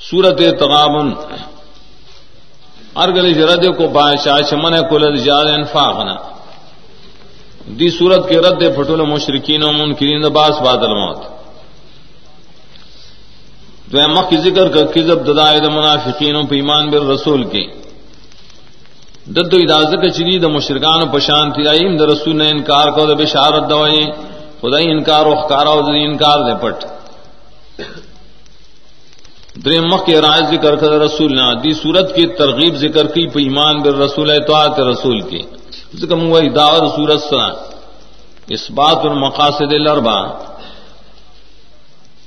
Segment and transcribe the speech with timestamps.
[0.00, 1.08] سورت تغابن.
[2.96, 6.16] ارگل رد کو بادشاہ شمن کل جاد انفاقنا.
[7.78, 11.20] دی سورت کے رد پھٹول مشرقین و منکرین باس بادل موت
[13.88, 17.64] تو مخ کی ذکر کر کزب ددائے منافقین و پیمان بر رسول کی
[19.26, 21.62] دد و اداز کا چلی دا مشرکان و پشان تھی
[21.98, 24.02] دا رسول نے انکار کو دا بشارت دوائی
[24.60, 26.84] خدائی انکار و خکارا و انکار دے پٹ.
[29.68, 33.40] درم مخ کے رائے ذکر کر رسول نے دی صورت کی ترغیب ذکر کی پہ
[33.40, 35.42] ایمان بر رسول اطاعت رسول کی۔
[35.94, 37.48] ذکر وہی دعوت صورت سنا۔
[38.48, 40.26] اس بات المقاصد الاربع۔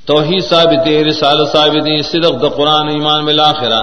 [0.05, 3.81] توحید ثابت رسالہ ثابت صدق دا قرآن ایمان بالآخرہ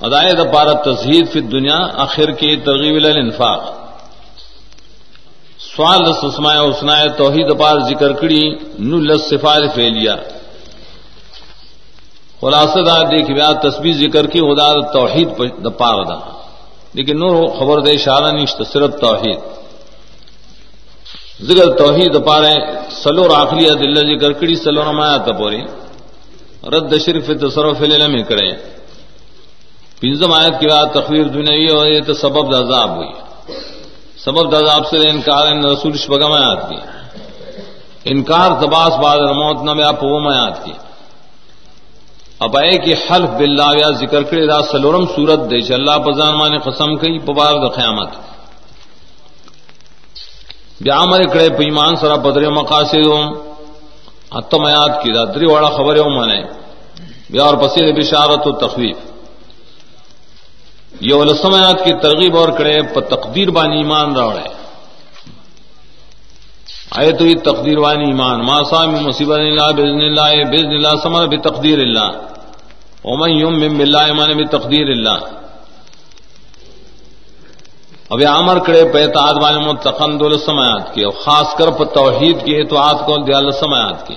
[0.00, 3.62] ادائے دا پارا تزہید فی دنیا آخر کی ترغیب الانفاق۔
[5.58, 8.44] سوال سسمائے اسنائے توحید پار ذکر کڑی
[8.78, 10.16] نو لس صفات فیلیا
[12.40, 15.28] خلاصہ دا دیکھ بیا تسبیح ذکر کی، خدا دا توحید
[15.64, 16.38] دا پار دا۔
[16.94, 19.38] لیکن نور خبر دے اشارہ نشت صرف توحید۔
[21.42, 22.54] ذکر توحید دا پارے
[22.90, 25.62] سلو راخلی دل ذکر کڑی سلو رمایا تپوری
[26.64, 28.52] رد شرف تصرف العلم کرے۔
[30.00, 33.12] پنزم آیت کی بات تخویر دنیاوی اور یہ تو سبب دا عذاب ہوئی۔
[34.24, 36.76] سبب دا عذاب سے انکار ان رسول شبگم آیات کی۔
[38.04, 40.72] انکار تباس بعد موت نہ بیا پوم آیات کی۔
[42.40, 46.34] اب اے کہ حلف باللہ یا ذکر کرے دا سلورم صورت دے چ اللہ پزان
[46.38, 48.10] مان قسم کئی پبار د قیامت۔
[50.80, 53.06] بیا مر کڑے پیمان سرا بدر مقاصد
[54.30, 56.42] اتم آیات کی دا دری واڑا خبر ہو منے
[57.30, 58.96] بیا اور پسید بشارت و تخویف۔
[61.00, 64.46] یہ ولسم آیات کی ترغیب اور کڑے پ تقدیر بانی ایمان راوڑے
[66.90, 71.26] آئے تو یہ تقدیر وانی ایمان۔ ما سام مصیبت اللہ، بزن اللہ بزن اللہ، سمر
[71.26, 72.27] بتقدیر اللہ۔
[73.04, 75.18] ومن یم من باللہ ایمان بتقدیر اللہ
[78.10, 82.44] اب عامر کرے پہ اطاعت والے متقن دول سماعت کی، اور خاص کر پر توحید
[82.44, 84.16] کی اطاعت کو دیال سماعت کی۔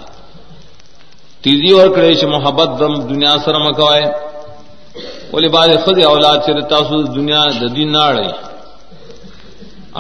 [1.44, 4.06] تیزی اور کرے چ محبت دم دنیا سر مکوائے۔
[5.34, 8.28] ولی بعد خود اولاد چر تاسو دنیا د دین ناڑے۔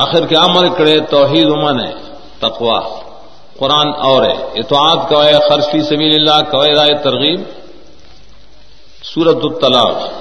[0.03, 1.94] آخر کے عمل کرے توحید ومن ہے
[2.40, 2.80] تقوا
[3.59, 7.40] قرآن اور ہے۔ اطاعت کوئے خرچ فی سبیل اللہ کوئے رائے ترغیب۔
[9.04, 10.21] سورت الطلاق.